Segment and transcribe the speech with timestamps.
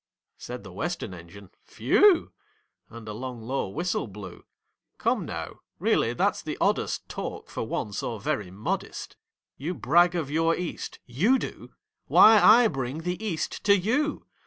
[0.39, 2.31] Said the Western Engine, "Phew!"
[2.89, 4.43] And a long, low whistle blew.
[4.97, 9.15] "Come, now, really that's the oddest Talk for one so very modest.
[9.57, 10.97] You brag of your East!
[11.05, 11.75] YOU do?
[12.07, 14.25] Why, I bring the East to YOU!